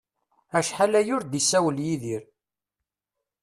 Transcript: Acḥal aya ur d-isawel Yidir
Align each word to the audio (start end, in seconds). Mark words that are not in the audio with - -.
Acḥal 0.57 0.93
aya 0.99 1.11
ur 1.15 1.23
d-isawel 1.25 1.77
Yidir 1.85 2.23